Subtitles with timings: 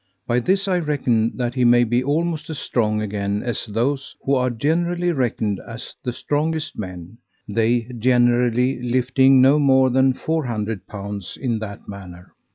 [0.25, 4.33] By this I reckon that he may be almost as strong again as those who
[4.33, 11.21] are generally reckoned as the strongest men, they generally lifting no more than 400 lib.
[11.39, 12.33] in that manner.